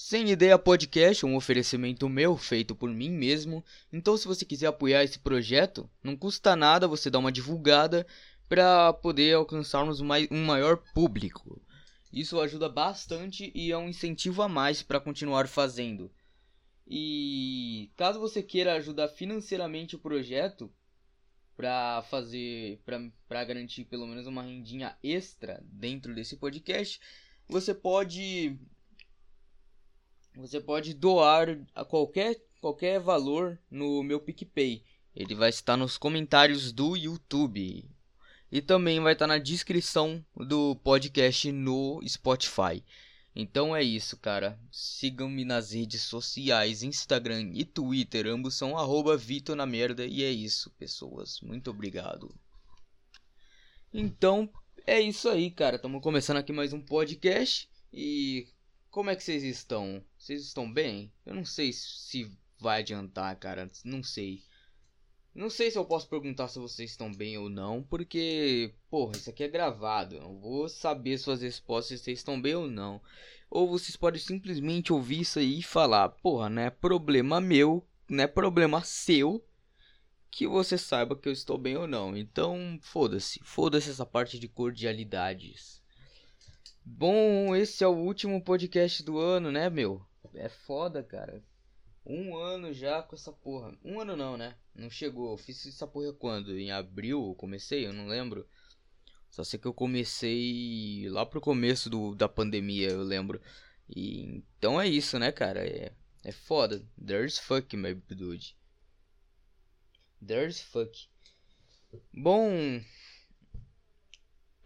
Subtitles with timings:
[0.00, 3.64] Sem Ideia Podcast um oferecimento meu, feito por mim mesmo.
[3.92, 8.06] Então, se você quiser apoiar esse projeto, não custa nada você dar uma divulgada
[8.48, 11.60] para poder alcançarmos um maior público.
[12.12, 16.12] Isso ajuda bastante e é um incentivo a mais para continuar fazendo.
[16.86, 20.72] E caso você queira ajudar financeiramente o projeto
[21.56, 22.80] para fazer
[23.26, 27.00] para garantir pelo menos uma rendinha extra dentro desse podcast,
[27.48, 28.56] você pode
[30.38, 34.84] você pode doar a qualquer, qualquer valor no meu PicPay.
[35.14, 37.84] Ele vai estar nos comentários do YouTube.
[38.50, 42.84] E também vai estar na descrição do podcast no Spotify.
[43.34, 44.58] Então é isso, cara.
[44.70, 48.28] Sigam-me nas redes sociais, Instagram e Twitter.
[48.28, 50.06] Ambos são arroba Vitor na merda.
[50.06, 51.40] E é isso, pessoas.
[51.40, 52.32] Muito obrigado.
[53.92, 54.48] Então,
[54.86, 55.76] é isso aí, cara.
[55.76, 57.68] Estamos começando aqui mais um podcast.
[57.92, 58.46] E
[58.98, 60.02] como é que vocês estão?
[60.18, 61.12] Vocês estão bem?
[61.24, 63.70] Eu não sei se vai adiantar, cara.
[63.84, 64.42] Não sei.
[65.32, 69.30] Não sei se eu posso perguntar se vocês estão bem ou não, porque, porra, isso
[69.30, 70.16] aqui é gravado.
[70.16, 73.00] Eu não vou saber suas respostas se vocês estão bem ou não.
[73.48, 78.24] Ou vocês podem simplesmente ouvir isso aí e falar, porra, não é problema meu, não
[78.24, 79.46] é problema seu
[80.28, 82.16] que você saiba que eu estou bem ou não.
[82.16, 83.38] Então, foda-se.
[83.44, 85.77] Foda-se essa parte de cordialidades.
[86.96, 90.02] Bom, esse é o último podcast do ano, né, meu?
[90.34, 91.44] É foda, cara.
[92.04, 93.76] Um ano já com essa porra.
[93.84, 94.56] Um ano não, né?
[94.74, 95.30] Não chegou.
[95.30, 96.58] Eu fiz essa porra quando?
[96.58, 97.86] Em abril eu comecei?
[97.86, 98.48] Eu não lembro.
[99.30, 103.40] Só sei que eu comecei lá pro começo do, da pandemia, eu lembro.
[103.88, 105.64] E, então é isso, né, cara?
[105.64, 105.92] É,
[106.24, 106.84] é foda.
[107.06, 108.56] There's fuck, my dude.
[110.26, 111.06] There's fuck.
[112.12, 112.80] Bom,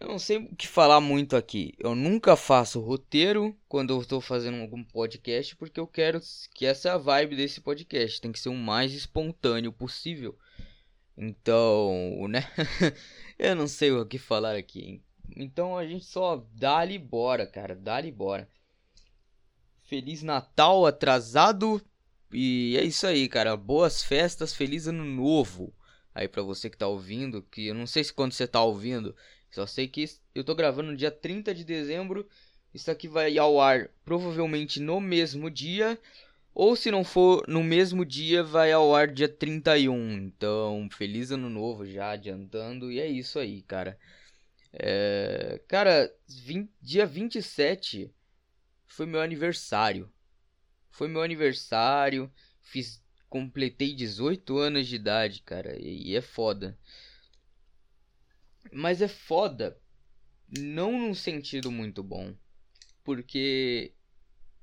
[0.03, 1.73] eu não sei o que falar muito aqui.
[1.79, 6.19] Eu nunca faço roteiro quando eu estou fazendo algum podcast, porque eu quero
[6.53, 8.19] que essa é a vibe desse podcast.
[8.19, 10.37] Tem que ser o mais espontâneo possível.
[11.17, 12.43] Então, né?
[13.39, 15.01] eu não sei o que falar aqui.
[15.37, 17.73] Então a gente só dá-lhe bora, cara.
[17.73, 18.49] Dá-lhe bora.
[19.85, 21.81] Feliz Natal atrasado.
[22.29, 23.55] E é isso aí, cara.
[23.55, 25.73] Boas festas, feliz ano novo.
[26.13, 29.15] Aí pra você que tá ouvindo, que eu não sei se quando você tá ouvindo
[29.53, 30.03] só sei que
[30.33, 32.27] eu tô gravando no dia 30 de dezembro.
[32.73, 35.99] Isso aqui vai ao ar provavelmente no mesmo dia.
[36.55, 40.13] Ou se não for no mesmo dia, vai ao ar dia 31.
[40.23, 42.91] Então, feliz ano novo já adiantando.
[42.91, 43.95] E é isso aí, cara.
[44.73, 45.61] É...
[45.67, 46.71] Cara, 20...
[46.81, 48.11] dia 27
[48.87, 50.11] foi meu aniversário.
[50.89, 52.31] Foi meu aniversário.
[52.59, 53.03] Fiz.
[53.29, 55.77] Completei 18 anos de idade, cara.
[55.79, 56.75] E é foda.
[58.73, 59.79] Mas é foda,
[60.49, 62.35] não num sentido muito bom.
[63.03, 63.93] Porque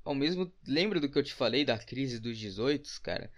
[0.04, 3.30] ao mesmo lembra do que eu te falei da crise dos 18, cara,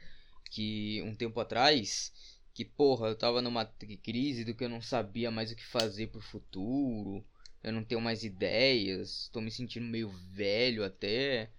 [0.51, 2.13] que um tempo atrás,
[2.55, 3.65] que porra, eu tava numa
[4.03, 7.25] crise do que eu não sabia mais o que fazer pro futuro,
[7.63, 11.51] eu não tenho mais ideias, tô me sentindo meio velho até.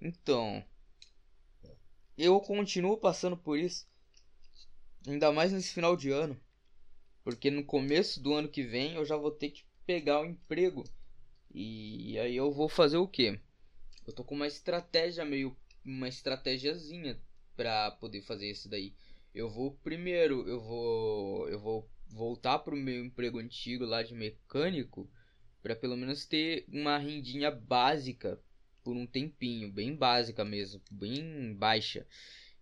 [0.00, 0.64] Então,
[2.16, 3.86] eu continuo passando por isso.
[5.06, 6.40] Ainda mais nesse final de ano.
[7.24, 10.84] Porque no começo do ano que vem eu já vou ter que pegar o emprego.
[11.54, 13.38] E aí eu vou fazer o quê?
[14.06, 17.20] Eu tô com uma estratégia meio uma estratégiazinha
[17.56, 18.94] para poder fazer isso daí.
[19.34, 25.10] Eu vou primeiro, eu vou eu vou voltar pro meu emprego antigo lá de mecânico
[25.62, 28.40] para pelo menos ter uma rendinha básica
[28.82, 32.06] por um tempinho, bem básica mesmo, bem baixa.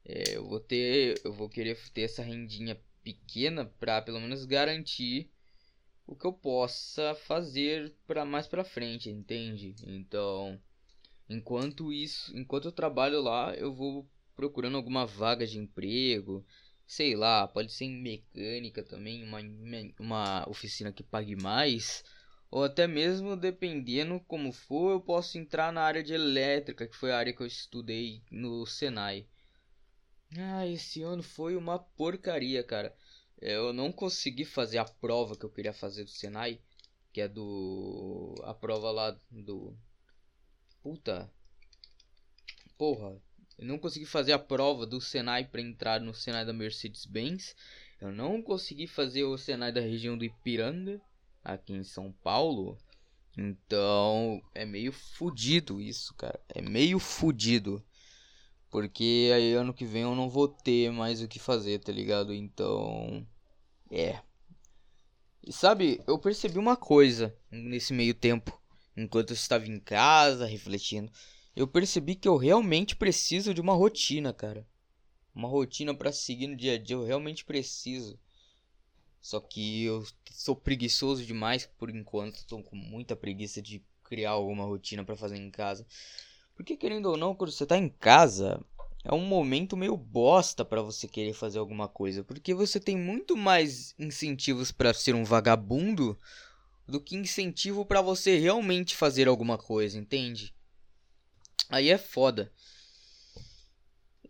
[0.05, 5.31] É, eu vou ter, eu vou querer ter essa rendinha pequena para pelo menos garantir
[6.07, 9.75] o que eu possa fazer para mais para frente, entende?
[9.87, 10.61] Então,
[11.29, 16.45] enquanto isso, enquanto eu trabalho lá, eu vou procurando alguma vaga de emprego,
[16.87, 19.39] sei lá, pode ser em mecânica também, uma,
[20.01, 22.03] uma oficina que pague mais,
[22.51, 27.13] ou até mesmo dependendo como for, eu posso entrar na área de elétrica, que foi
[27.13, 29.27] a área que eu estudei no Senai.
[30.39, 32.95] Ah, esse ano foi uma porcaria, cara.
[33.41, 36.61] Eu não consegui fazer a prova que eu queria fazer do Senai,
[37.13, 39.77] que é do a prova lá do
[40.83, 41.31] Puta.
[42.79, 43.21] Porra,
[43.59, 47.55] eu não consegui fazer a prova do Senai para entrar no Senai da Mercedes-Benz.
[48.01, 51.01] Eu não consegui fazer o Senai da região do Ipiranga,
[51.45, 52.79] aqui em São Paulo.
[53.37, 56.41] Então, é meio fudido isso, cara.
[56.49, 57.85] É meio fudido.
[58.71, 62.33] Porque aí ano que vem eu não vou ter mais o que fazer, tá ligado?
[62.33, 63.27] Então.
[63.91, 64.21] É.
[65.45, 68.59] E sabe, eu percebi uma coisa nesse meio tempo.
[68.97, 71.11] Enquanto eu estava em casa, refletindo.
[71.57, 74.67] eu percebi que eu realmente preciso de uma rotina, cara.
[75.35, 78.19] Uma rotina para seguir no dia a dia, eu realmente preciso.
[79.21, 84.65] Só que eu sou preguiçoso demais por enquanto, tô com muita preguiça de criar alguma
[84.65, 85.87] rotina para fazer em casa.
[86.61, 88.63] Porque querendo ou não, quando você tá em casa,
[89.03, 93.35] é um momento meio bosta para você querer fazer alguma coisa, porque você tem muito
[93.35, 96.19] mais incentivos para ser um vagabundo
[96.87, 100.55] do que incentivo para você realmente fazer alguma coisa, entende?
[101.71, 102.53] Aí é foda.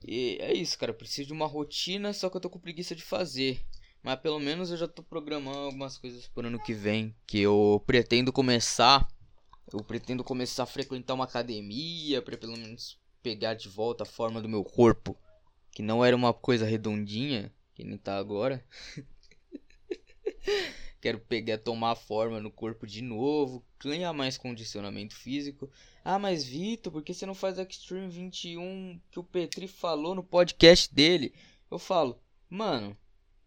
[0.06, 0.92] E é isso, cara.
[0.92, 3.60] Eu preciso de uma rotina, só que eu tô com preguiça de fazer.
[4.04, 7.12] Mas pelo menos eu já tô programando algumas coisas pro ano que vem.
[7.26, 9.08] Que eu pretendo começar.
[9.72, 12.22] Eu pretendo começar a frequentar uma academia.
[12.22, 15.16] Pra pelo menos pegar de volta a forma do meu corpo.
[15.70, 17.52] Que não era uma coisa redondinha.
[17.74, 18.64] Que nem tá agora.
[21.00, 25.70] Quero pegar, tomar forma no corpo de novo, ganhar mais condicionamento físico.
[26.04, 30.22] Ah, mas Vitor, por que você não faz Extreme 21 que o Petri falou no
[30.22, 31.32] podcast dele?
[31.70, 32.20] Eu falo,
[32.50, 32.94] mano,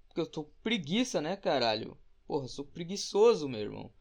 [0.08, 1.96] porque eu tô preguiça, né, caralho?
[2.26, 3.92] Porra, sou preguiçoso, meu irmão.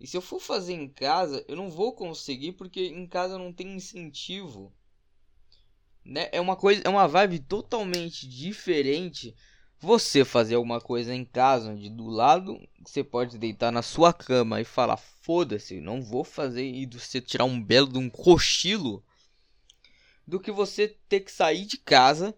[0.00, 3.52] E se eu for fazer em casa, eu não vou conseguir porque em casa não
[3.52, 4.72] tem incentivo.
[6.04, 6.28] Né?
[6.32, 9.34] É uma coisa, é uma vibe totalmente diferente
[9.80, 14.60] você fazer alguma coisa em casa, onde do lado você pode deitar na sua cama
[14.60, 19.04] e falar: foda-se, não vou fazer, e você tirar um belo de um cochilo,
[20.26, 22.36] do que você ter que sair de casa,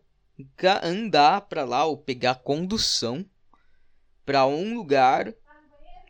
[0.83, 3.25] andar para lá ou pegar condução
[4.25, 5.35] para um lugar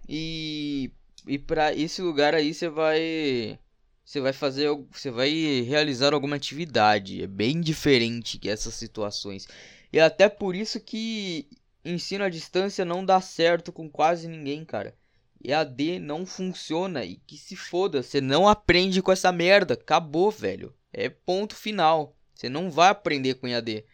[0.09, 0.93] e
[1.31, 3.59] e para esse lugar aí você vai
[4.05, 5.31] você vai fazer você vai
[5.61, 9.47] realizar alguma atividade é bem diferente que essas situações
[9.93, 11.49] e até por isso que
[11.85, 14.95] ensino à distância não dá certo com quase ninguém, cara.
[15.43, 19.75] EAD não funciona e que se foda, você não aprende com essa merda.
[19.75, 20.75] Acabou, velho.
[20.93, 22.17] É ponto final.
[22.35, 23.85] Você não vai aprender com EAD.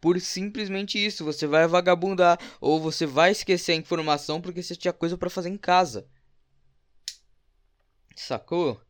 [0.00, 4.92] Por simplesmente isso, você vai vagabundar ou você vai esquecer a informação porque você tinha
[4.92, 6.06] coisa para fazer em casa.
[8.16, 8.80] Sacou?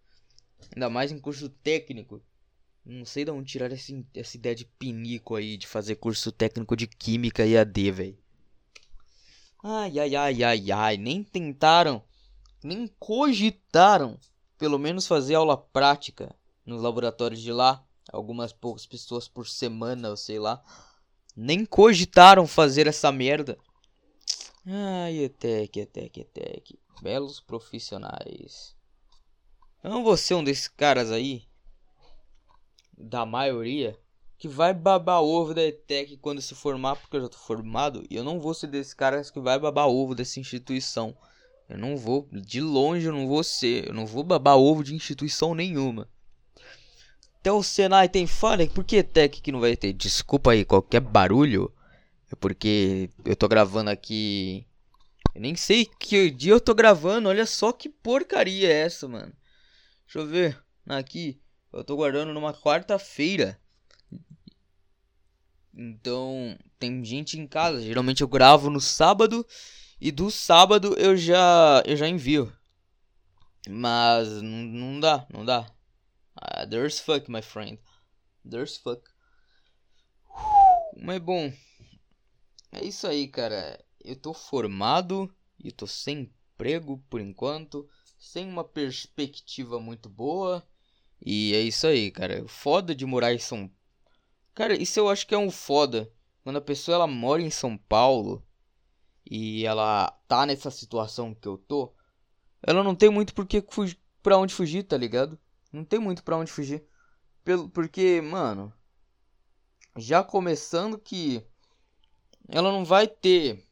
[0.74, 2.22] Ainda mais em curso técnico.
[2.84, 6.76] Não sei de onde tirar esse, essa ideia de pinico aí, de fazer curso técnico
[6.76, 8.18] de química e AD, velho.
[9.62, 10.96] Ai, ai, ai, ai, ai.
[10.98, 12.02] Nem tentaram,
[12.62, 14.18] nem cogitaram,
[14.58, 16.34] pelo menos fazer aula prática
[16.66, 17.82] nos laboratórios de lá.
[18.12, 20.62] Algumas poucas pessoas por semana, ou sei lá.
[21.34, 23.56] Nem cogitaram fazer essa merda.
[24.66, 26.78] Ai, ETEC, ETEC, ETEC.
[27.00, 28.76] Belos profissionais.
[29.84, 31.42] Eu não vou ser um desses caras aí
[32.96, 33.94] da maioria
[34.38, 38.16] que vai babar ovo da ETEC quando se formar, porque eu já tô formado, e
[38.16, 41.14] eu não vou ser desse cara que vai babar ovo dessa instituição.
[41.68, 44.94] Eu não vou, de longe eu não vou ser, eu não vou babar ovo de
[44.94, 46.08] instituição nenhuma.
[47.40, 49.92] Até o Senai tem fone, por que ETEC que não vai ter?
[49.92, 51.70] Desculpa aí, qualquer barulho,
[52.32, 54.66] é porque eu tô gravando aqui.
[55.34, 59.32] Eu nem sei que dia eu tô gravando, olha só que porcaria é essa, mano.
[60.04, 61.40] Deixa eu ver aqui.
[61.72, 63.60] Eu tô guardando numa quarta-feira.
[65.72, 67.82] Então, tem gente em casa.
[67.82, 69.44] Geralmente eu gravo no sábado
[70.00, 72.52] e do sábado eu já eu já envio.
[73.68, 75.66] Mas não, não dá, não dá.
[76.36, 77.80] Uh, there's fuck, my friend.
[78.48, 79.02] There's fuck.
[80.96, 81.52] Mas bom,
[82.70, 83.82] é isso aí, cara.
[84.04, 87.88] Eu tô formado e tô sem emprego por enquanto,
[88.24, 90.66] sem uma perspectiva muito boa.
[91.20, 92.46] E é isso aí, cara.
[92.48, 93.70] Foda de morar em São
[94.54, 96.10] Cara, isso eu acho que é um foda.
[96.42, 98.42] Quando a pessoa ela mora em São Paulo
[99.28, 101.92] e ela tá nessa situação que eu tô,
[102.62, 105.38] ela não tem muito por que fugir, pra onde fugir, tá ligado?
[105.72, 106.84] Não tem muito pra onde fugir.
[107.44, 108.72] Pelo, porque, mano,
[109.96, 111.44] já começando que
[112.48, 113.66] ela não vai ter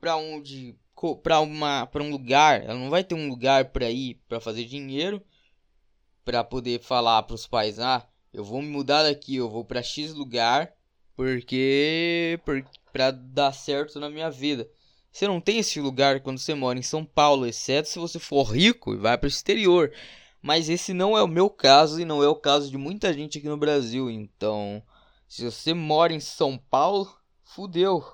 [0.00, 0.76] pra onde
[1.22, 4.64] pra uma para um lugar, ela não vai ter um lugar para ir para fazer
[4.64, 5.22] dinheiro
[6.24, 9.82] para poder falar para os pais, ah, eu vou me mudar daqui, eu vou para
[9.82, 10.72] X lugar,
[11.14, 12.40] porque
[12.92, 14.68] para dar certo na minha vida.
[15.12, 18.44] Você não tem esse lugar quando você mora em São Paulo, exceto se você for
[18.44, 19.92] rico e vai para o exterior.
[20.42, 23.38] Mas esse não é o meu caso e não é o caso de muita gente
[23.38, 24.10] aqui no Brasil.
[24.10, 24.82] Então,
[25.28, 27.08] se você mora em São Paulo,
[27.44, 28.04] fudeu.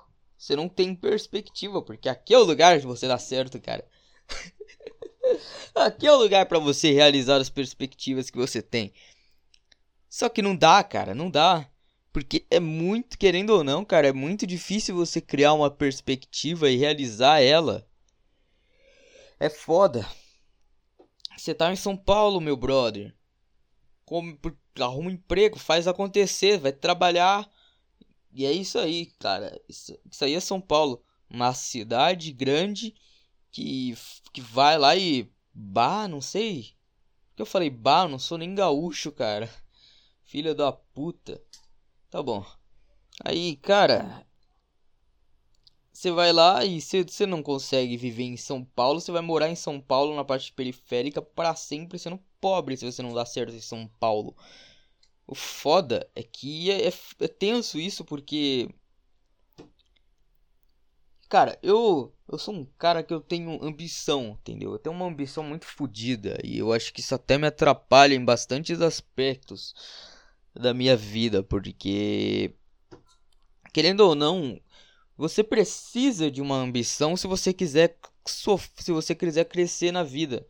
[0.41, 3.87] Você não tem perspectiva, porque aqui é o lugar de você dar certo, cara.
[5.75, 8.91] Aqui é o lugar para você realizar as perspectivas que você tem.
[10.09, 11.69] Só que não dá, cara, não dá.
[12.11, 16.77] Porque é muito, querendo ou não, cara, é muito difícil você criar uma perspectiva e
[16.77, 17.87] realizar ela.
[19.39, 20.09] É foda.
[21.37, 23.15] Você tá em São Paulo, meu brother.
[24.07, 24.41] come,
[24.81, 27.47] arruma um emprego, faz acontecer, vai trabalhar.
[28.33, 29.61] E é isso aí, cara.
[29.69, 31.03] Isso, isso aí é São Paulo.
[31.29, 32.95] Uma cidade grande
[33.51, 33.95] que,
[34.33, 35.31] que vai lá e.
[35.53, 36.75] Bah, não sei.
[37.35, 38.07] que eu falei bah?
[38.09, 39.51] não sou nem gaúcho, cara.
[40.25, 41.43] Filha da puta.
[42.09, 42.45] Tá bom.
[43.25, 44.27] Aí, cara.
[45.93, 49.51] Você vai lá e se você não consegue viver em São Paulo, você vai morar
[49.51, 53.53] em São Paulo na parte periférica para sempre sendo pobre se você não dá certo
[53.53, 54.35] em São Paulo.
[55.31, 58.69] O foda é que é, é, é tenso isso porque.
[61.29, 64.73] Cara, eu eu sou um cara que eu tenho ambição, entendeu?
[64.73, 68.25] Eu tenho uma ambição muito fodida e eu acho que isso até me atrapalha em
[68.25, 69.73] bastantes aspectos
[70.53, 72.53] da minha vida, porque
[73.73, 74.61] querendo ou não,
[75.17, 77.97] você precisa de uma ambição se você quiser
[78.27, 80.45] se você quiser crescer na vida.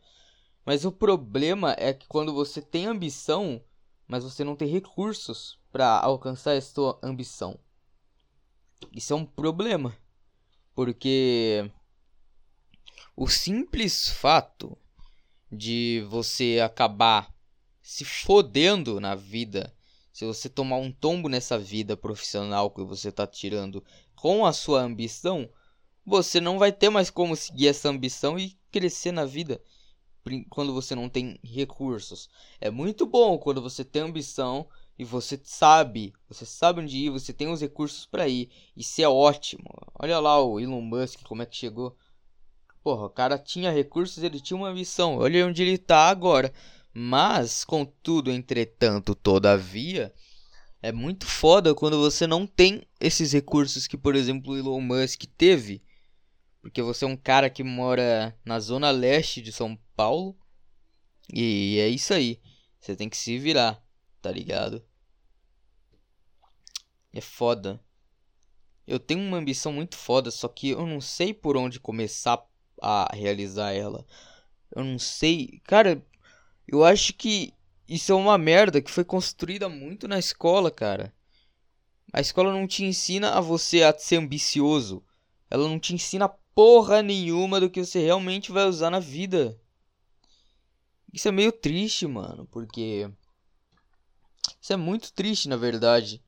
[0.65, 3.63] Mas o problema é que quando você tem ambição,
[4.11, 7.57] mas você não tem recursos para alcançar essa sua ambição.
[8.91, 9.97] Isso é um problema.
[10.75, 11.71] Porque
[13.15, 14.77] o simples fato
[15.49, 17.33] de você acabar
[17.81, 19.73] se fodendo na vida,
[20.11, 23.81] se você tomar um tombo nessa vida profissional que você está tirando
[24.13, 25.49] com a sua ambição,
[26.05, 29.63] você não vai ter mais como seguir essa ambição e crescer na vida
[30.49, 32.29] quando você não tem recursos.
[32.59, 37.33] É muito bom quando você tem ambição e você sabe, você sabe onde ir, você
[37.33, 38.49] tem os recursos para ir.
[38.75, 39.65] Isso é ótimo.
[39.97, 41.97] Olha lá o Elon Musk como é que chegou.
[42.83, 45.17] Porra, o cara tinha recursos, ele tinha uma missão.
[45.17, 46.53] Olha onde ele tá agora.
[46.93, 50.13] Mas, contudo, entretanto, todavia,
[50.81, 55.23] é muito foda quando você não tem esses recursos que, por exemplo, o Elon Musk
[55.37, 55.81] teve.
[56.61, 59.90] Porque você é um cara que mora na zona leste de São Paulo.
[61.31, 62.39] E é isso aí.
[62.79, 63.83] Você tem que se virar,
[64.21, 64.83] tá ligado?
[67.13, 67.79] É foda.
[68.87, 72.43] Eu tenho uma ambição muito foda, só que eu não sei por onde começar
[72.81, 74.05] a realizar ela.
[74.75, 75.61] Eu não sei.
[75.63, 76.03] Cara,
[76.67, 77.53] eu acho que
[77.87, 81.13] isso é uma merda que foi construída muito na escola, cara.
[82.13, 85.03] A escola não te ensina a você a ser ambicioso.
[85.49, 89.59] Ela não te ensina porra nenhuma do que você realmente vai usar na vida.
[91.13, 93.09] Isso é meio triste, mano, porque
[94.61, 96.21] isso é muito triste, na verdade.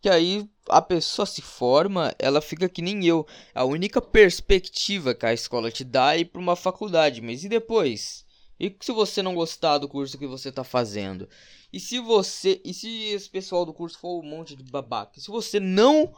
[0.00, 3.26] Que aí a pessoa se forma, ela fica que nem eu.
[3.54, 7.48] A única perspectiva que a escola te dá é ir para uma faculdade, mas e
[7.48, 8.24] depois?
[8.58, 11.28] E se você não gostar do curso que você está fazendo?
[11.72, 15.18] E se você, e se esse pessoal do curso for um monte de babaca?
[15.18, 16.14] E se você não,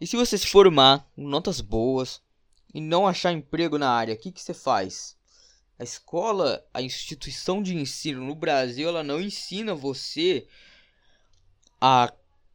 [0.00, 2.22] e se você se formar com notas boas
[2.72, 5.16] e não achar emprego na área, o que que você faz?
[5.82, 10.46] A escola, a instituição de ensino no Brasil, ela não ensina você
[11.80, 12.12] a,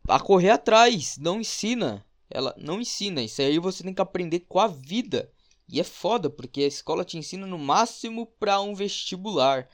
[0.08, 1.18] a correr atrás.
[1.18, 2.06] Não ensina.
[2.30, 3.22] Ela não ensina.
[3.22, 5.30] Isso aí você tem que aprender com a vida.
[5.68, 9.68] E é foda, porque a escola te ensina no máximo para um vestibular.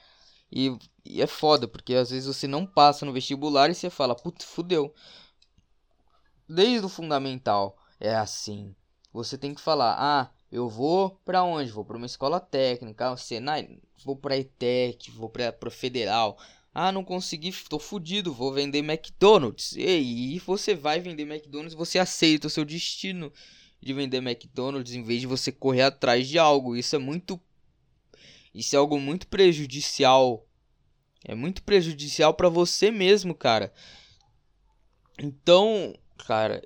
[0.51, 4.15] E, e, é foda, porque às vezes você não passa no vestibular e você fala,
[4.15, 4.91] putz, fudeu.
[6.49, 8.75] Desde o fundamental é assim.
[9.13, 11.71] Você tem que falar, ah, eu vou para onde?
[11.71, 16.37] Vou para uma escola técnica, Senai, vou para ETEC, vou para Federal.
[16.71, 19.75] Ah, não consegui, tô fudido, vou vender McDonald's.
[19.75, 23.33] E aí você vai vender McDonald's, você aceita o seu destino
[23.81, 26.75] de vender McDonald's em vez de você correr atrás de algo.
[26.75, 27.41] Isso é muito
[28.53, 30.47] isso é algo muito prejudicial.
[31.25, 33.73] É muito prejudicial para você mesmo, cara.
[35.17, 35.95] Então,
[36.27, 36.61] cara,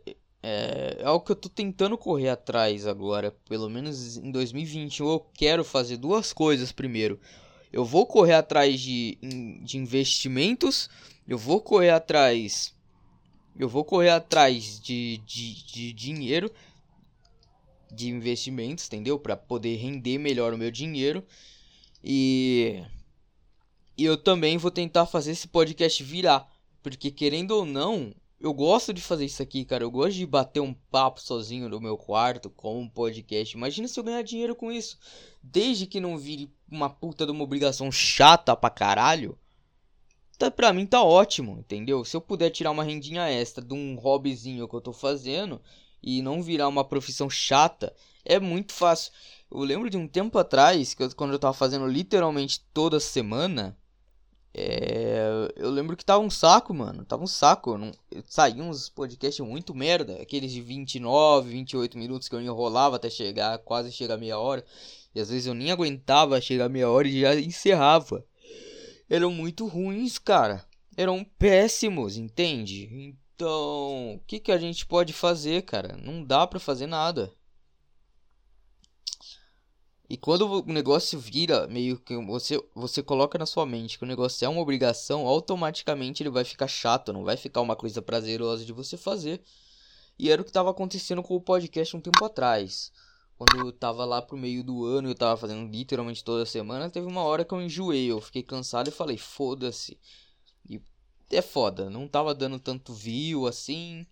[0.49, 5.09] é, é algo que eu tô tentando correr atrás agora, pelo menos em 2021.
[5.09, 7.19] Eu quero fazer duas coisas primeiro.
[7.71, 9.17] Eu vou correr atrás de,
[9.61, 10.89] de investimentos,
[11.27, 12.73] eu vou correr atrás.
[13.59, 16.49] Eu vou correr atrás de, de, de dinheiro,
[17.91, 19.19] de investimentos, entendeu?
[19.19, 21.25] Para poder render melhor o meu dinheiro.
[22.01, 22.81] E,
[23.97, 26.49] e eu também vou tentar fazer esse podcast virar.
[26.81, 29.83] Porque querendo ou não, eu gosto de fazer isso aqui, cara.
[29.83, 33.55] Eu gosto de bater um papo sozinho no meu quarto com um podcast.
[33.55, 34.97] Imagina se eu ganhar dinheiro com isso.
[35.41, 39.37] Desde que não vire uma puta de uma obrigação chata pra caralho.
[40.37, 42.05] Tá, pra mim tá ótimo, entendeu?
[42.05, 45.59] Se eu puder tirar uma rendinha extra de um hobbyzinho que eu tô fazendo
[46.01, 47.91] e não virar uma profissão chata,
[48.23, 49.11] é muito fácil.
[49.49, 53.75] Eu lembro de um tempo atrás, que eu, quando eu tava fazendo literalmente toda semana,
[54.53, 57.05] é, eu lembro que tava um saco, mano.
[57.05, 57.77] Tava um saco.
[57.77, 57.91] Não,
[58.69, 60.21] uns podcasts muito merda.
[60.21, 64.65] Aqueles de 29, 28 minutos que eu enrolava até chegar, quase chegar meia hora.
[65.13, 68.25] E às vezes eu nem aguentava chegar meia hora e já encerrava.
[69.09, 70.65] eram muito ruins, cara.
[70.95, 73.15] Eram péssimos, entende?
[73.35, 75.95] Então, o que, que a gente pode fazer, cara?
[75.97, 77.31] Não dá pra fazer nada.
[80.09, 84.07] E quando o negócio vira meio que você você coloca na sua mente que o
[84.07, 88.63] negócio é uma obrigação, automaticamente ele vai ficar chato, não vai ficar uma coisa prazerosa
[88.63, 89.41] de você fazer.
[90.17, 92.91] E era o que estava acontecendo com o podcast um tempo atrás.
[93.37, 97.05] Quando eu tava lá pro meio do ano, eu tava fazendo literalmente toda semana, teve
[97.05, 99.99] uma hora que eu enjoei, eu fiquei cansado e falei, foda-se.
[100.67, 100.81] E
[101.29, 104.07] é foda, não tava dando tanto view assim.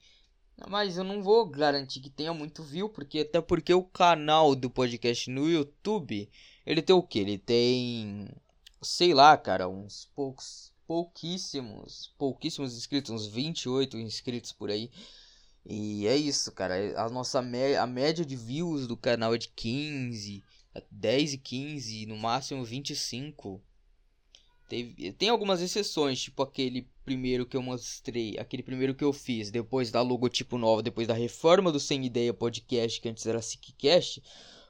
[0.70, 4.70] Mas eu não vou garantir que tenha muito view, porque até porque o canal do
[4.70, 6.30] podcast no YouTube,
[6.66, 7.20] ele tem o que?
[7.20, 8.28] Ele tem
[8.82, 14.92] sei lá, cara, uns poucos pouquíssimos, pouquíssimos inscritos, uns 28 inscritos por aí.
[15.66, 16.76] E é isso, cara.
[17.02, 20.44] A nossa a média de views do canal é de 15,
[20.92, 23.62] 10 e 15, no máximo 25.
[24.68, 29.52] Teve, tem algumas exceções, tipo aquele primeiro que eu mostrei, aquele primeiro que eu fiz,
[29.52, 34.24] depois da logotipo nova, depois da reforma do Sem Ideia Podcast, que antes era SicCast,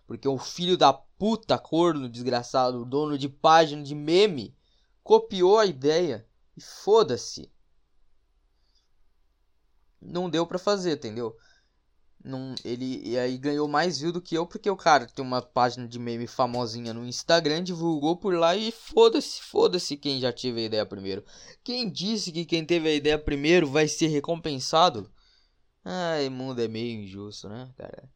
[0.05, 4.53] porque o filho da puta corno desgraçado, dono de página de meme,
[5.01, 7.49] copiou a ideia e foda-se.
[10.01, 11.37] Não deu pra fazer, entendeu?
[12.25, 15.43] Não, ele e aí ganhou mais view do que eu, porque o cara tem uma
[15.43, 20.61] página de meme famosinha no Instagram, divulgou por lá e foda-se, foda-se quem já teve
[20.61, 21.23] a ideia primeiro.
[21.63, 25.07] Quem disse que quem teve a ideia primeiro vai ser recompensado?
[25.83, 28.09] Ai, mundo é meio injusto, né, cara?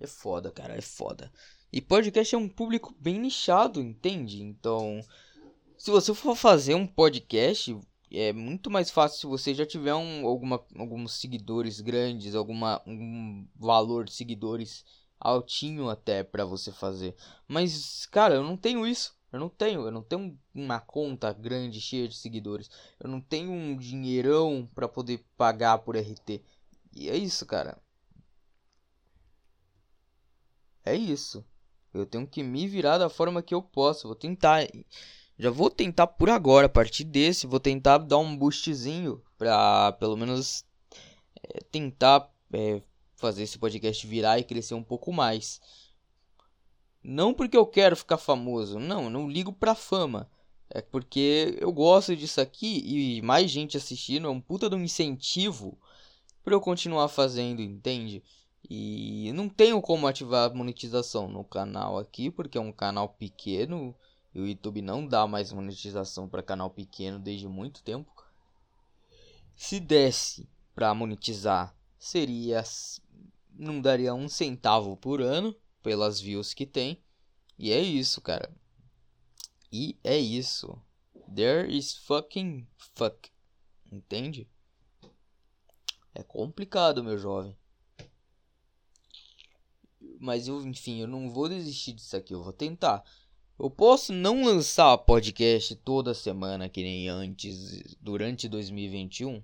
[0.00, 1.30] É foda, cara, é foda.
[1.70, 4.42] E podcast é um público bem nichado, entende?
[4.42, 5.02] Então,
[5.76, 7.78] se você for fazer um podcast,
[8.10, 13.46] é muito mais fácil se você já tiver um, alguma, alguns seguidores grandes, alguma, um
[13.56, 14.84] valor de seguidores
[15.18, 17.14] altinho até para você fazer.
[17.48, 19.16] Mas, cara, eu não tenho isso.
[19.32, 22.70] Eu não tenho, eu não tenho uma conta grande cheia de seguidores.
[22.98, 26.42] Eu não tenho um dinheirão para poder pagar por RT.
[26.92, 27.78] E é isso, cara.
[30.84, 31.44] É isso.
[31.92, 34.06] Eu tenho que me virar da forma que eu posso.
[34.06, 34.66] Vou tentar
[35.38, 40.16] já vou tentar por agora, a partir desse, vou tentar dar um boostzinho pra pelo
[40.16, 40.64] menos
[41.42, 42.80] é, tentar é,
[43.16, 45.60] fazer esse podcast virar e crescer um pouco mais.
[47.02, 50.28] Não porque eu quero ficar famoso, não, não ligo pra fama.
[50.68, 54.82] É porque eu gosto disso aqui e mais gente assistindo é um puta de um
[54.82, 55.78] incentivo
[56.42, 58.22] para eu continuar fazendo, entende?
[58.68, 63.94] E não tenho como ativar a monetização no canal aqui, porque é um canal pequeno
[64.36, 68.22] e o YouTube não dá mais monetização para canal pequeno desde muito tempo.
[69.54, 72.62] Se desse para monetizar, seria
[73.54, 77.02] não daria um centavo por ano pelas views que tem.
[77.58, 78.54] E é isso, cara.
[79.72, 80.78] E é isso.
[81.34, 83.30] There is fucking fuck.
[83.90, 84.46] Entende?
[86.14, 87.56] É complicado, meu jovem.
[90.20, 92.34] Mas eu, enfim, eu não vou desistir disso aqui.
[92.34, 93.02] Eu vou tentar.
[93.58, 99.42] Eu posso não lançar podcast toda semana que nem antes, durante 2021?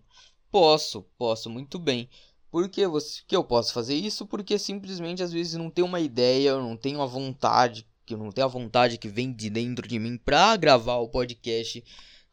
[0.50, 2.10] Posso, posso muito bem.
[2.50, 4.26] Por que, você, que eu posso fazer isso?
[4.26, 8.18] Porque simplesmente às vezes não tenho uma ideia, eu não tenho a vontade, que eu
[8.18, 11.82] não tenho a vontade que vem de dentro de mim para gravar o podcast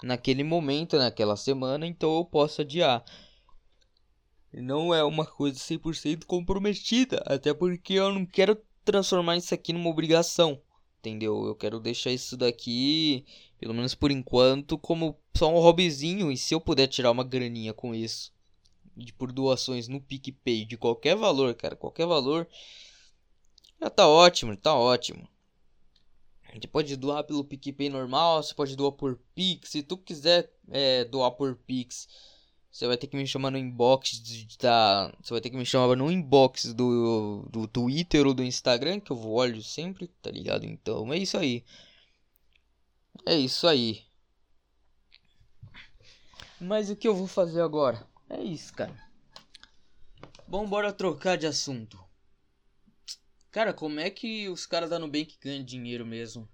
[0.03, 3.05] naquele momento, naquela semana, então eu posso adiar.
[4.51, 9.89] Não é uma coisa 100% comprometida, até porque eu não quero transformar isso aqui numa
[9.89, 10.61] obrigação
[10.99, 11.45] entendeu?
[11.45, 13.25] Eu quero deixar isso daqui,
[13.57, 16.31] pelo menos por enquanto, como só um hobbyzinho.
[16.31, 18.31] E se eu puder tirar uma graninha com isso,
[18.95, 22.47] de por doações no PicPay, de qualquer valor, cara, qualquer valor,
[23.81, 25.27] já tá ótimo, tá ótimo.
[26.49, 29.69] A gente pode doar pelo PicPay normal, você pode doar por Pix.
[29.69, 32.07] Se tu quiser é, doar por Pix,
[32.71, 34.21] você vai ter que me chamar no inbox
[34.59, 35.11] da.
[35.21, 39.11] Você vai ter que me chamar no inbox do, do Twitter ou do Instagram, que
[39.11, 40.65] eu vou olho sempre, tá ligado?
[40.65, 41.63] Então é isso aí.
[43.25, 44.03] É isso aí.
[46.61, 48.05] Mas o que eu vou fazer agora?
[48.29, 48.95] É isso, cara.
[50.47, 51.99] Bom, bora trocar de assunto.
[53.51, 56.47] Cara, como é que os caras da Nubank ganham dinheiro mesmo?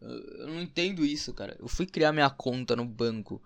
[0.00, 1.56] Eu não entendo isso, cara.
[1.58, 3.42] Eu fui criar minha conta no banco.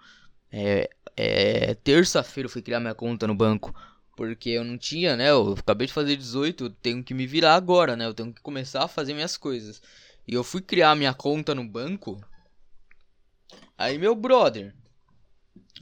[0.53, 3.75] É, é, terça-feira eu fui criar minha conta no banco.
[4.17, 5.31] Porque eu não tinha, né?
[5.31, 8.07] Eu acabei de fazer 18, eu tenho que me virar agora, né?
[8.07, 9.81] Eu tenho que começar a fazer minhas coisas.
[10.29, 12.21] E eu fui criar minha conta no banco.
[13.79, 14.75] Aí, meu brother.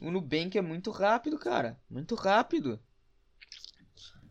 [0.00, 1.78] O Nubank é muito rápido, cara.
[1.90, 2.78] Muito rápido.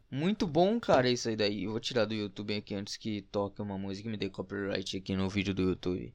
[0.10, 1.66] Muito bom, cara, isso aí daí.
[1.66, 4.98] Eu vou tirar do YouTube aqui antes que toque uma música e me dê copyright
[4.98, 6.14] aqui no vídeo do YouTube.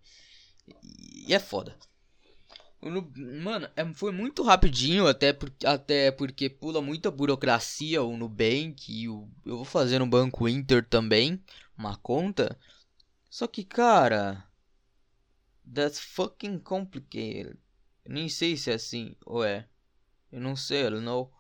[1.26, 1.76] E é foda.
[2.85, 8.92] Mano, é, foi muito rapidinho, até, por, até porque pula muita burocracia o Nubank.
[8.92, 11.40] E o, eu vou fazer no Banco Inter também,
[11.79, 12.59] uma conta.
[13.31, 14.47] Só que, cara.
[15.64, 17.59] That's fucking complicated.
[18.05, 19.68] Eu nem sei se é assim ou é.
[20.33, 21.33] Eu não sei, don't know.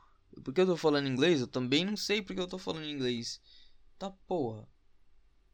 [0.44, 1.40] Por que eu tô falando inglês?
[1.42, 3.40] Eu também não sei porque eu tô falando inglês.
[3.98, 4.68] Tá porra.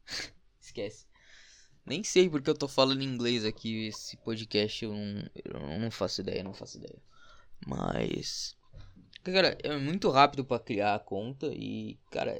[0.60, 1.07] Esquece.
[1.88, 3.86] Nem sei porque eu tô falando inglês aqui.
[3.86, 6.98] Esse podcast eu não, eu não faço ideia, não faço ideia.
[7.66, 8.54] Mas.
[9.24, 12.38] Cara, é muito rápido para criar a conta e, cara,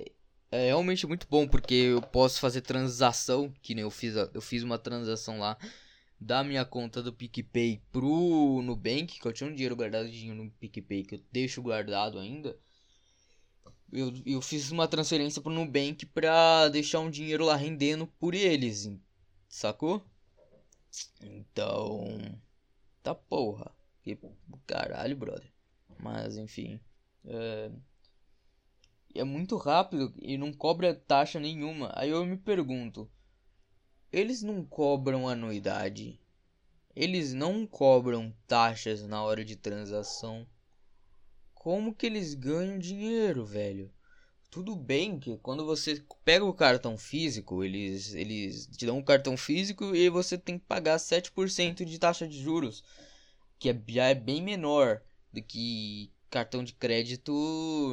[0.50, 4.62] é realmente muito bom porque eu posso fazer transação, que nem eu fiz, eu fiz
[4.62, 5.58] uma transação lá
[6.20, 11.04] da minha conta do PicPay pro Nubank, que eu tinha um dinheiro guardado no PicPay
[11.04, 12.56] que eu deixo guardado ainda.
[13.92, 18.86] Eu, eu fiz uma transferência pro Nubank pra deixar um dinheiro lá rendendo por eles,
[19.48, 20.04] sacou?
[21.22, 22.18] Então.
[23.02, 23.74] Tá porra.
[24.02, 24.18] Que
[24.66, 25.52] caralho, brother.
[26.00, 26.80] Mas enfim.
[27.24, 27.70] É,
[29.14, 31.92] é muito rápido e não cobra taxa nenhuma.
[31.94, 33.10] Aí eu me pergunto
[34.10, 36.18] eles não cobram anuidade.
[36.96, 40.46] Eles não cobram taxas na hora de transação.
[41.54, 43.92] Como que eles ganham dinheiro, velho?
[44.50, 49.36] Tudo bem que quando você pega o cartão físico, eles, eles te dão um cartão
[49.36, 52.82] físico e você tem que pagar 7% de taxa de juros,
[53.58, 57.32] que é, já é bem menor do que cartão de crédito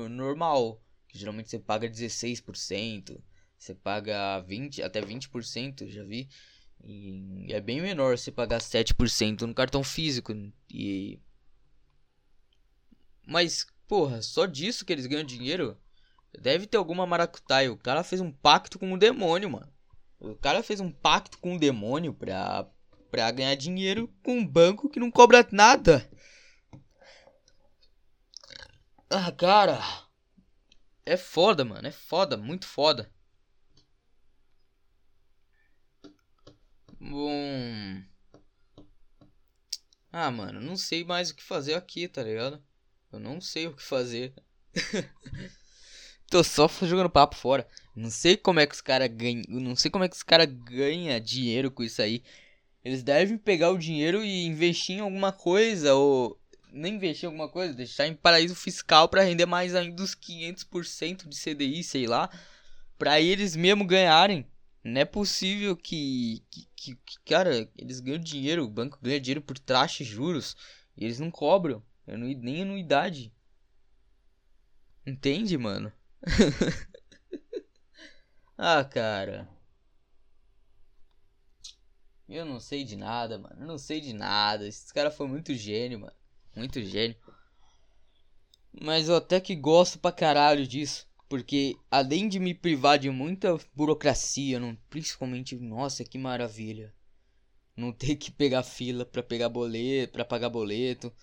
[0.10, 3.22] normal, que geralmente você paga 16%.
[3.58, 6.30] Você paga 20, até 20%, já vi.
[6.84, 10.34] E é bem menor você pagar 7% no cartão físico.
[10.70, 11.20] E.
[13.26, 15.78] Mas, porra, só disso que eles ganham dinheiro?
[16.42, 17.72] Deve ter alguma maracutaia.
[17.72, 19.72] O cara fez um pacto com o demônio, mano.
[20.20, 22.68] O cara fez um pacto com o demônio pra,
[23.12, 26.10] pra ganhar dinheiro com um banco que não cobra nada.
[29.10, 29.80] Ah, cara.
[31.06, 31.88] É foda, mano.
[31.88, 33.12] É foda, muito foda.
[37.00, 38.04] Bom.
[40.12, 42.64] Ah, mano, não sei mais o que fazer aqui, tá ligado?
[43.12, 44.34] Eu não sei o que fazer.
[46.36, 47.66] Tô só jogando papo fora.
[47.96, 49.42] Não sei como é que os caras ganham.
[49.48, 52.22] Não sei como é que os caras ganham dinheiro com isso aí.
[52.84, 55.96] Eles devem pegar o dinheiro e investir em alguma coisa.
[55.96, 56.38] Ou
[56.74, 61.30] nem investir em alguma coisa, deixar em paraíso fiscal para render mais ainda dos 500%
[61.30, 62.30] de CDI, sei lá.
[62.98, 64.46] Pra eles mesmo ganharem.
[64.84, 69.42] Não é possível que, que, que, que, cara, eles ganham dinheiro, o banco ganha dinheiro
[69.42, 70.58] por taxa e juros,
[70.98, 73.32] e eles não cobram, nem anuidade.
[75.06, 75.94] Entende, mano?
[78.58, 79.48] ah, cara.
[82.28, 83.56] Eu não sei de nada, mano.
[83.60, 84.68] Eu não sei de nada.
[84.68, 86.14] Esse cara foi muito gênio, mano.
[86.56, 87.16] Muito gênio.
[88.82, 91.08] Mas eu até que gosto pra caralho disso.
[91.30, 96.94] Porque além de me privar de muita burocracia, não, principalmente, nossa, que maravilha.
[97.76, 101.14] Não ter que pegar fila para pegar boleto, para pagar boleto,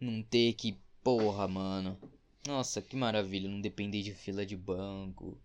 [0.00, 1.98] não ter que, porra, mano.
[2.46, 5.38] Nossa, que maravilha, não depender de fila de banco.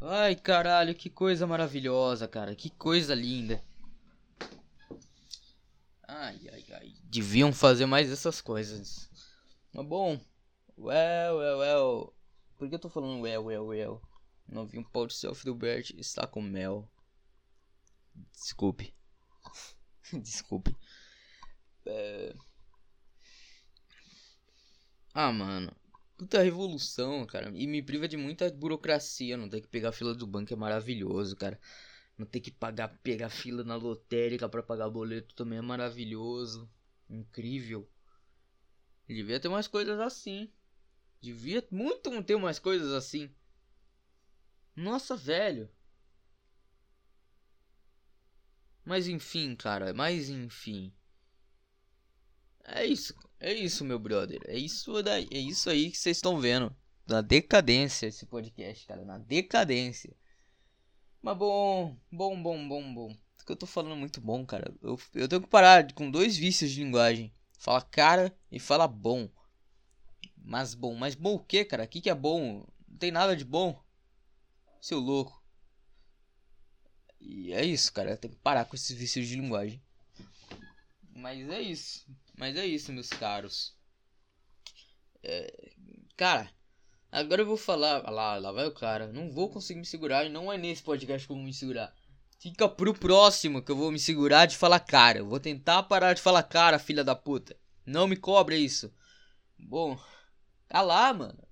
[0.00, 2.54] Ai, caralho, que coisa maravilhosa, cara.
[2.54, 3.62] Que coisa linda.
[6.06, 6.94] Ai, ai, ai.
[7.04, 9.10] Deviam fazer mais essas coisas.
[9.72, 10.20] Mas bom.
[10.78, 12.14] Well, well, well.
[12.58, 14.02] Por que eu tô falando well, well, well?
[14.46, 16.88] Novinho pau de selfie do Bert está com mel.
[18.32, 18.94] Desculpe.
[20.12, 20.76] Desculpe.
[21.84, 22.34] É...
[25.18, 25.74] Ah, mano.
[26.16, 27.50] Puta revolução, cara.
[27.54, 29.36] E me priva de muita burocracia.
[29.36, 31.58] Não ter que pegar a fila do banco é maravilhoso, cara.
[32.18, 36.70] Não ter que pagar, pegar fila na lotérica para pagar boleto também é maravilhoso.
[37.10, 37.88] Incrível.
[39.08, 40.48] Devia ter mais coisas assim.
[41.20, 43.30] Devia muito ter umas coisas assim.
[44.76, 45.68] Nossa, velho.
[48.86, 50.90] Mas enfim, cara, mas enfim.
[52.64, 53.14] É isso,
[53.46, 54.40] é isso, meu brother.
[54.46, 56.74] É isso daí, é isso aí que vocês estão vendo.
[57.06, 60.12] Na decadência esse podcast, cara, na decadência.
[61.22, 63.12] Mas bom, bom, bom, bom, bom.
[63.12, 64.74] O que eu tô falando é muito bom, cara.
[64.82, 67.32] Eu, eu tenho que parar com dois vícios de linguagem.
[67.56, 69.28] Fala cara e fala bom.
[70.36, 71.84] Mas bom, mas bom o que, cara?
[71.84, 72.66] O que, que é bom?
[72.88, 73.80] Não tem nada de bom.
[74.80, 75.40] Seu louco.
[77.20, 78.16] E é isso, cara.
[78.16, 79.80] Tem que parar com esses vícios de linguagem.
[81.14, 82.04] Mas é isso.
[82.36, 83.74] Mas é isso, meus caros.
[85.22, 85.72] É...
[86.16, 86.50] Cara,
[87.10, 88.08] agora eu vou falar.
[88.10, 89.12] Lá, lá vai o cara.
[89.12, 90.24] Não vou conseguir me segurar.
[90.24, 91.94] E não é nesse podcast que eu vou me segurar.
[92.38, 95.18] Fica pro próximo que eu vou me segurar de falar cara.
[95.18, 97.56] Eu vou tentar parar de falar cara, filha da puta.
[97.84, 98.92] Não me cobre isso.
[99.58, 99.98] Bom,
[100.68, 101.42] tá lá, mano.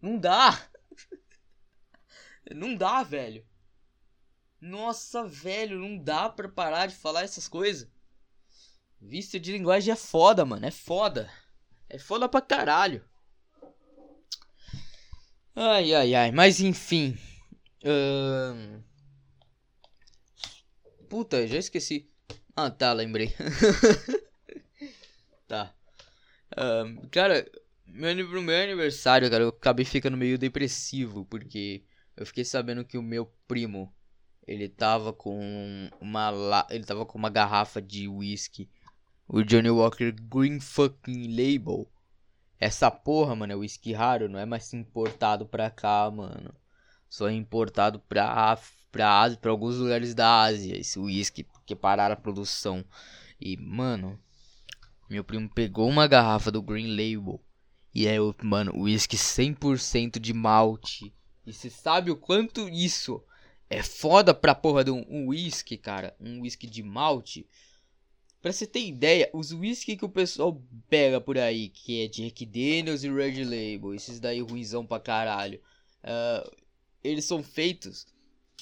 [0.00, 0.60] Não dá.
[2.54, 3.46] Não dá, velho.
[4.60, 7.88] Nossa, velho, não dá pra parar de falar essas coisas.
[9.04, 10.64] Vista de linguagem é foda, mano.
[10.64, 11.28] É foda.
[11.88, 13.04] É foda pra caralho.
[15.56, 16.30] Ai, ai, ai.
[16.30, 17.18] Mas enfim.
[17.82, 18.80] Uh...
[21.08, 22.08] Puta, já esqueci.
[22.54, 23.34] Ah, tá, lembrei.
[25.48, 25.74] tá.
[26.52, 27.50] Uh, cara,
[27.84, 31.26] meu, meu aniversário, cara, eu acabei ficando meio depressivo.
[31.26, 31.84] Porque
[32.16, 33.92] eu fiquei sabendo que o meu primo.
[34.46, 36.66] Ele tava com uma.
[36.70, 38.70] Ele tava com uma garrafa de whisky.
[39.34, 41.90] O Johnny Walker Green Fucking Label.
[42.60, 46.54] Essa porra, mano, é whisky raro, não é mais importado pra cá, mano.
[47.08, 48.58] Só é importado pra,
[48.90, 50.76] pra Ásia, pra alguns lugares da Ásia.
[50.78, 52.84] Esse whisky, porque pararam a produção.
[53.40, 54.20] E, mano,
[55.08, 57.42] meu primo pegou uma garrafa do Green Label.
[57.94, 61.10] E é, mano, whisky 100% de malte.
[61.46, 63.24] E você sabe o quanto isso
[63.70, 66.14] é foda pra porra de um whisky, cara.
[66.20, 67.48] Um whisky de malte.
[68.42, 72.44] Pra você ter ideia, os whisky que o pessoal pega por aí, que é Jack
[72.44, 75.62] Daniels e Red Label, esses daí ruizão pra caralho,
[76.02, 76.56] uh,
[77.04, 78.04] eles são feitos,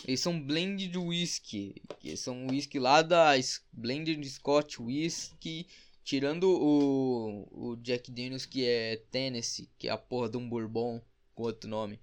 [0.05, 5.67] eles são blend de whisky, que são whisky lá da de Scotch Whisky,
[6.05, 11.01] tirando o, o Jack Daniels que é Tennessee, que é a porra de um bourbon,
[11.35, 11.99] com outro nome.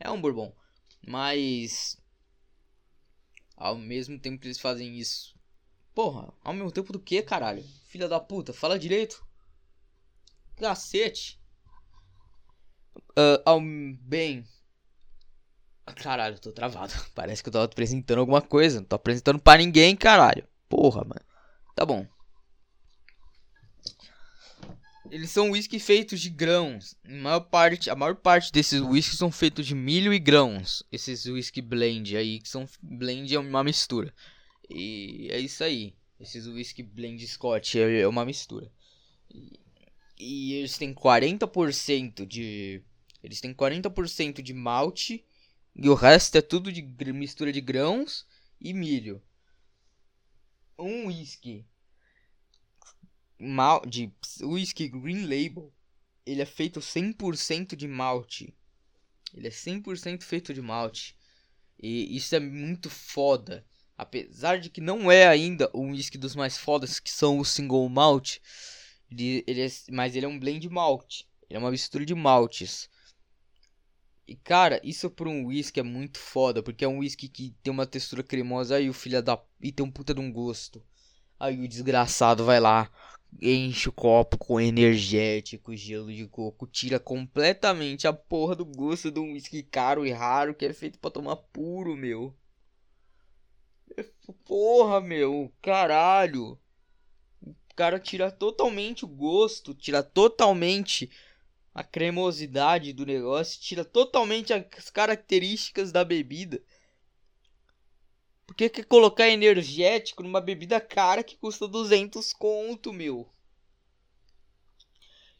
[0.00, 0.50] É um bourbon,
[1.06, 1.98] mas
[3.54, 5.37] ao mesmo tempo que eles fazem isso,
[5.98, 7.60] Porra, ao mesmo tempo do que, caralho?
[7.88, 9.20] Filha da puta, fala direito.
[10.54, 11.40] Cacete.
[13.18, 14.44] Uh, ao bem.
[15.96, 16.92] Caralho, tô travado.
[17.16, 18.78] Parece que eu tô apresentando alguma coisa.
[18.78, 20.46] Não tô apresentando pra ninguém, caralho.
[20.68, 21.26] Porra, mano.
[21.74, 22.06] Tá bom.
[25.10, 26.94] Eles são whisky feitos de grãos.
[27.04, 30.80] A maior parte, a maior parte desses whisky são feitos de milho e grãos.
[30.92, 34.14] Esses whisky blend aí, que são blend é uma mistura.
[34.68, 35.94] E é isso aí.
[36.20, 38.70] Esses whisky blend Scott é, é uma mistura.
[39.30, 39.60] E,
[40.18, 42.82] e eles têm 40% de.
[43.22, 45.24] Eles têm 40% de malte.
[45.74, 48.26] E o resto é tudo de mistura de grãos
[48.60, 49.22] e milho.
[50.78, 51.64] Um whisky.
[53.38, 55.72] Mal, de whisky Green Label.
[56.26, 58.54] Ele é feito 100% de malte.
[59.32, 61.16] Ele é 100% feito de malte.
[61.80, 63.64] E isso é muito foda.
[63.98, 67.88] Apesar de que não é ainda um whisky dos mais fodas, que são o single
[67.88, 68.38] malt.
[69.10, 71.22] Ele, ele é, mas ele é um blend malt.
[71.50, 72.88] Ele é uma mistura de maltes.
[74.24, 77.72] E cara, isso para um whisky é muito foda, porque é um whisky que tem
[77.72, 80.80] uma textura cremosa aí o filho da e tem um puta de um gosto.
[81.40, 82.90] Aí o desgraçado vai lá,
[83.40, 89.18] enche o copo com energético, gelo de coco, tira completamente a porra do gosto de
[89.18, 92.34] um whisky caro e raro que é feito para tomar puro, meu.
[94.44, 96.58] Porra, meu, caralho.
[97.42, 101.10] O cara tira totalmente o gosto, tira totalmente
[101.74, 106.62] a cremosidade do negócio, tira totalmente as características da bebida.
[108.46, 113.30] Por que quer colocar energético numa bebida cara que custa 200 conto, meu?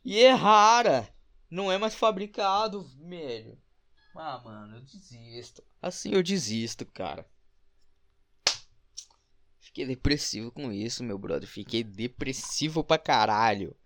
[0.05, 1.13] E é rara.
[1.51, 3.59] Não é mais fabricado, velho.
[4.15, 5.63] Ah, mano, eu desisto.
[5.81, 7.27] Assim eu desisto, cara.
[9.69, 11.47] Fiquei depressivo com isso, meu brother.
[11.47, 13.77] Fiquei depressivo pra caralho.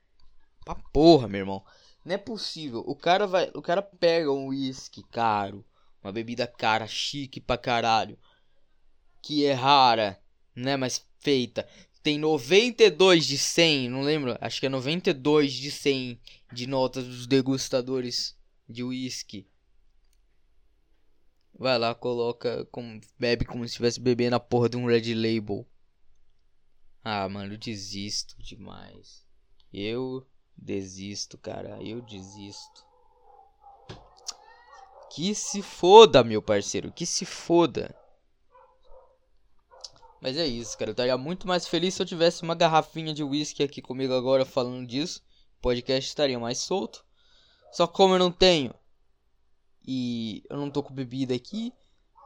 [0.64, 1.64] Pra porra, meu irmão.
[2.04, 2.84] Não é possível.
[2.86, 3.50] O cara vai.
[3.52, 5.64] O cara pega um uísque caro.
[6.00, 8.16] Uma bebida cara, chique pra caralho.
[9.20, 10.22] Que é rara,
[10.54, 10.76] né?
[10.76, 11.68] Mas feita.
[12.00, 14.38] Tem 92 de 100, não lembro.
[14.40, 16.20] Acho que é 92 de 100
[16.52, 18.36] de notas dos degustadores
[18.68, 19.48] de uísque.
[21.52, 22.68] Vai lá, coloca,
[23.18, 25.66] bebe como se estivesse bebendo a porra de um Red Label.
[27.04, 29.26] Ah, mano, eu desisto demais.
[29.72, 30.24] Eu
[30.56, 31.82] desisto, cara.
[31.82, 32.84] Eu desisto.
[35.10, 36.92] Que se foda, meu parceiro.
[36.92, 37.94] Que se foda.
[40.20, 40.90] Mas é isso, cara.
[40.90, 44.44] Eu estaria muito mais feliz se eu tivesse uma garrafinha de whisky aqui comigo agora
[44.44, 45.20] falando disso.
[45.58, 47.04] O podcast estaria mais solto.
[47.72, 48.72] Só como eu não tenho.
[49.84, 51.72] E eu não tô com bebida aqui.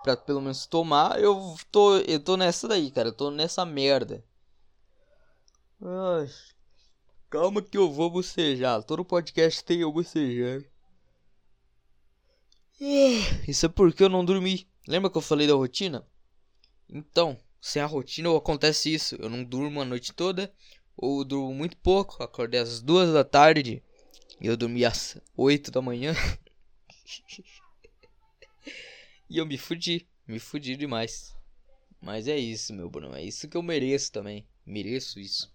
[0.02, 1.18] Pra pelo menos tomar.
[1.18, 3.08] Eu tô, eu tô nessa daí, cara.
[3.08, 4.22] Eu tô nessa merda.
[5.82, 6.26] Ai,
[7.28, 8.82] calma que eu vou bocejar.
[8.82, 10.64] Todo podcast tem eu bocejando.
[13.46, 14.66] Isso é porque eu não dormi.
[14.88, 16.06] Lembra que eu falei da rotina?
[16.88, 19.16] Então, sem a rotina, acontece isso.
[19.16, 20.52] Eu não durmo a noite toda,
[20.96, 22.22] ou durmo muito pouco.
[22.22, 23.82] Acordei às duas da tarde
[24.40, 26.14] e eu dormi às oito da manhã.
[29.28, 31.36] e eu me fudi, me fudi demais.
[32.00, 33.14] Mas é isso, meu Bruno.
[33.14, 34.46] É isso que eu mereço também.
[34.64, 35.54] Mereço isso.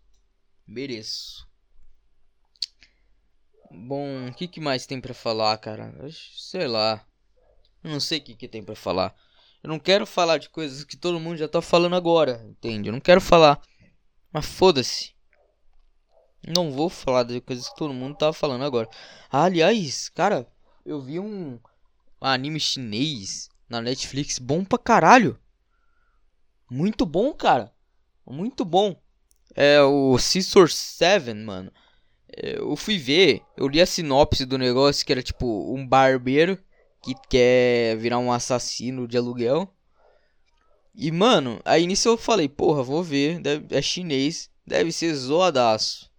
[0.72, 1.46] Mereço.
[3.70, 5.94] Bom, o que, que mais tem para falar, cara?
[6.10, 7.06] Sei lá.
[7.84, 9.14] Eu não sei o que, que tem para falar.
[9.62, 12.88] Eu não quero falar de coisas que todo mundo já tá falando agora, entende?
[12.88, 13.62] Eu não quero falar.
[14.32, 15.14] Mas foda-se.
[16.48, 18.88] Não vou falar de coisas que todo mundo tá falando agora.
[19.30, 20.48] Ah, aliás, cara,
[20.86, 21.60] eu vi um
[22.22, 25.38] anime chinês na Netflix bom pra caralho.
[26.70, 27.74] Muito bom, cara.
[28.26, 29.01] Muito bom.
[29.56, 31.72] É o Scissor 7, mano.
[32.36, 36.58] É, eu fui ver, eu li a sinopse do negócio que era tipo um barbeiro
[37.04, 39.74] que quer virar um assassino de aluguel.
[40.94, 46.10] E mano, aí nisso eu falei, porra, vou ver, deve, é chinês, deve ser zoadaço.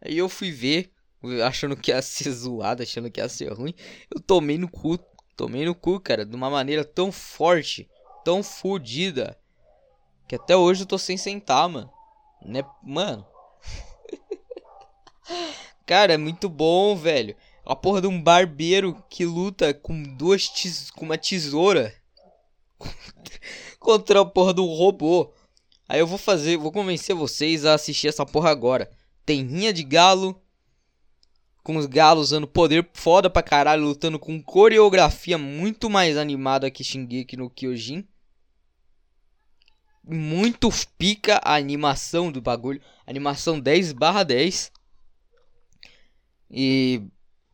[0.00, 0.92] Aí eu fui ver,
[1.44, 3.74] achando que ia ser zoado, achando que ia ser ruim.
[4.14, 4.98] Eu tomei no cu,
[5.36, 7.88] tomei no cu, cara, de uma maneira tão forte,
[8.24, 9.36] tão fodida,
[10.28, 11.90] que até hoje eu tô sem sentar, mano.
[12.44, 13.26] Né, mano.
[15.86, 17.36] cara, é muito bom, velho.
[17.64, 21.94] A porra de um barbeiro que luta com duas tes com uma tesoura
[23.78, 25.32] contra a porra do robô.
[25.88, 28.90] Aí eu vou fazer, vou convencer vocês a assistir essa porra agora.
[29.24, 30.40] Tem rinha de galo,
[31.62, 36.82] com os galos usando poder foda pra caralho, lutando com coreografia muito mais animada que
[36.82, 38.08] Shingeki no Kyojin.
[40.10, 42.80] Muito pica a animação do bagulho.
[43.06, 44.72] Animação 10 barra 10.
[46.50, 47.02] E,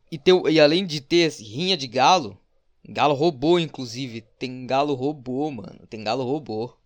[0.09, 2.39] e, ter, e além de ter rinha de galo,
[2.87, 4.21] galo robô inclusive.
[4.39, 5.85] Tem galo robô, mano.
[5.89, 6.73] Tem galo robô.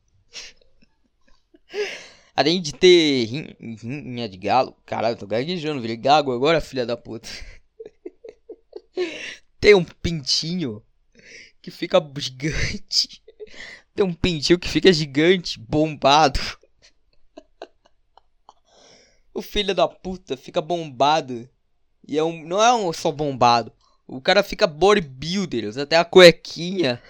[2.35, 4.73] Além de ter rinha de galo.
[4.85, 7.27] Caralho, tô gaguejando, virei gago agora, filha da puta.
[9.59, 10.81] Tem um pintinho
[11.61, 13.18] que fica gigante.
[13.99, 16.39] Tem um pintinho que fica gigante, bombado.
[19.33, 21.49] O filho da puta fica bombado.
[22.07, 23.73] E é um, não é um só bombado.
[24.07, 27.03] O cara fica bodybuilder, até a cuequinha.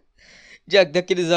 [0.66, 1.28] De, daqueles,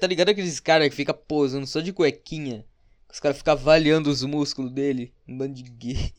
[0.00, 2.66] tá ligado aqueles caras que fica posando só de cuequinha?
[3.08, 5.14] Os caras ficam avaliando os músculos dele.
[5.26, 6.12] Um bando de gay.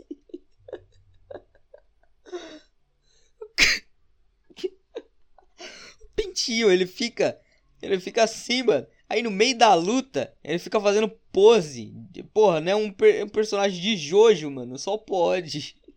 [6.02, 7.38] o pintinho, ele fica.
[7.82, 8.86] Ele fica assim, mano.
[9.08, 11.94] Aí no meio da luta, ele fica fazendo pose.
[12.34, 12.76] Porra, né?
[12.76, 14.78] Um, per um personagem de Jojo, mano.
[14.78, 15.76] Só pode.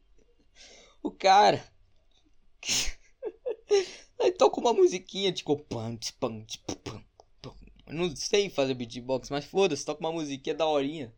[1.05, 1.61] O cara.
[4.21, 5.61] Aí toca uma musiquinha, tipo.
[7.89, 11.13] Não sei fazer beatbox, mas foda-se, toca uma musiquinha da horinha.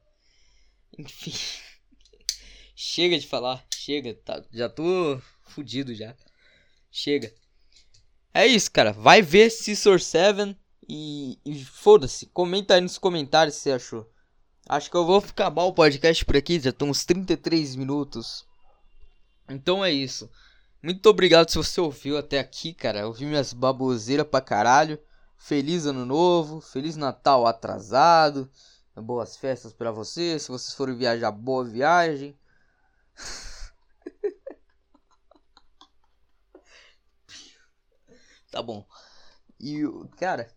[0.98, 1.32] Enfim.
[2.74, 6.16] chega de falar, chega, tá, já tô fudido já.
[6.90, 7.32] Chega.
[8.34, 8.92] É isso, cara.
[8.92, 10.56] Vai ver Scissor 7
[10.88, 12.26] e, e foda-se.
[12.26, 14.10] Comenta aí nos comentários se você achou.
[14.68, 18.44] Acho que eu vou acabar o podcast por aqui, já estão uns 33 minutos.
[19.48, 20.28] Então é isso.
[20.82, 23.06] Muito obrigado se você ouviu até aqui, cara.
[23.06, 24.98] Ouvi minhas baboseiras pra caralho.
[25.36, 28.50] Feliz ano novo, feliz Natal atrasado.
[28.96, 30.42] Boas festas para vocês.
[30.42, 32.36] Se vocês forem viajar, boa viagem.
[38.54, 38.86] tá bom.
[39.58, 39.82] E
[40.16, 40.48] cara,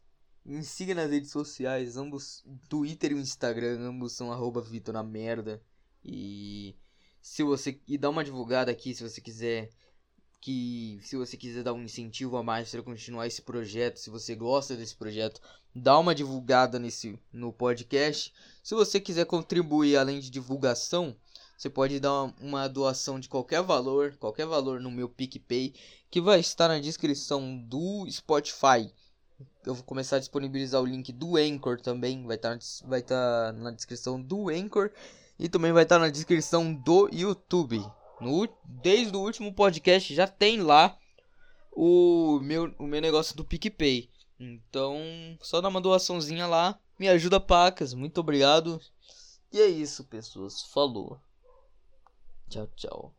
[0.46, 5.62] me siga nas redes sociais, ambos Twitter e Instagram, ambos são arroba Vitor na merda.
[6.06, 6.76] E
[7.20, 9.70] se você e dá uma divulgada aqui se você quiser
[10.40, 14.36] que se você quiser dar um incentivo a mais para continuar esse projeto, se você
[14.36, 15.42] gosta desse projeto,
[15.76, 18.32] dá uma divulgada nesse no podcast.
[18.64, 21.18] Se você quiser contribuir além de divulgação,
[21.58, 25.74] você pode dar uma, uma doação de qualquer valor, qualquer valor no meu PicPay,
[26.10, 28.92] que vai estar na descrição do Spotify.
[29.66, 33.72] Eu vou começar a disponibilizar o link do Anchor também, vai estar vai estar na
[33.72, 34.92] descrição do Anchor
[35.38, 37.86] e também vai estar na descrição do YouTube.
[38.20, 40.98] No, desde o último podcast já tem lá
[41.72, 44.10] o meu, o meu negócio do PicPay.
[44.40, 44.98] Então,
[45.42, 46.80] só dá uma doaçãozinha lá.
[46.98, 47.94] Me ajuda, pacas.
[47.94, 48.82] Muito obrigado.
[49.52, 50.64] E é isso, pessoas.
[50.64, 51.20] Falou.
[52.50, 53.17] Tchau, tchau.